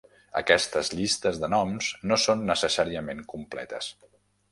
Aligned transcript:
Aquestes 0.39 0.87
llistes 0.99 1.37
de 1.43 1.49
noms 1.55 1.89
no 2.11 2.17
són 2.23 2.41
necessàriament 2.47 3.21
completes. 3.35 3.91